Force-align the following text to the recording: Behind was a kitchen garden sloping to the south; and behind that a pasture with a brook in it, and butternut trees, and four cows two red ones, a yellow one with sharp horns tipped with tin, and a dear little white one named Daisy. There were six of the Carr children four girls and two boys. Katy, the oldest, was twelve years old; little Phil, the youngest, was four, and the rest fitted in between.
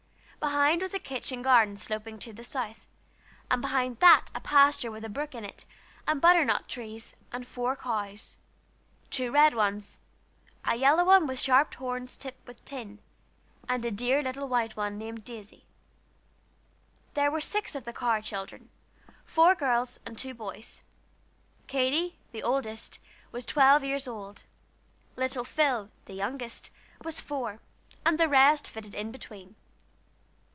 Behind 0.41 0.81
was 0.81 0.95
a 0.95 0.99
kitchen 0.99 1.43
garden 1.43 1.77
sloping 1.77 2.17
to 2.17 2.33
the 2.33 2.43
south; 2.43 2.87
and 3.51 3.61
behind 3.61 3.99
that 3.99 4.31
a 4.33 4.39
pasture 4.39 4.89
with 4.89 5.05
a 5.05 5.09
brook 5.09 5.35
in 5.35 5.45
it, 5.45 5.65
and 6.07 6.19
butternut 6.19 6.67
trees, 6.67 7.13
and 7.31 7.45
four 7.45 7.75
cows 7.75 8.39
two 9.11 9.29
red 9.31 9.53
ones, 9.53 9.99
a 10.65 10.75
yellow 10.75 11.03
one 11.05 11.27
with 11.27 11.39
sharp 11.39 11.75
horns 11.75 12.17
tipped 12.17 12.47
with 12.47 12.65
tin, 12.65 12.97
and 13.69 13.85
a 13.85 13.91
dear 13.91 14.23
little 14.23 14.47
white 14.47 14.75
one 14.75 14.97
named 14.97 15.23
Daisy. 15.23 15.63
There 17.13 17.29
were 17.29 17.39
six 17.41 17.75
of 17.75 17.85
the 17.85 17.93
Carr 17.93 18.19
children 18.19 18.69
four 19.23 19.53
girls 19.53 19.99
and 20.07 20.17
two 20.17 20.33
boys. 20.33 20.81
Katy, 21.67 22.17
the 22.31 22.41
oldest, 22.41 22.97
was 23.31 23.45
twelve 23.45 23.83
years 23.83 24.07
old; 24.07 24.45
little 25.15 25.43
Phil, 25.43 25.91
the 26.05 26.13
youngest, 26.15 26.71
was 27.03 27.21
four, 27.21 27.59
and 28.03 28.19
the 28.19 28.27
rest 28.27 28.67
fitted 28.67 28.95
in 28.95 29.11
between. 29.11 29.53